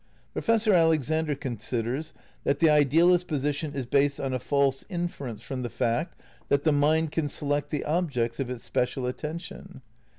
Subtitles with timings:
[0.33, 2.11] Professor Alexander considers
[2.43, 6.63] that the idealist posi tion is based on a false inference from the fact that
[6.63, 9.83] the mind can select the objects of its special attention.